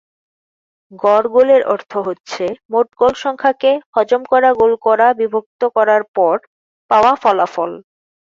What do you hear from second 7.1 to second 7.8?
ফলাফল।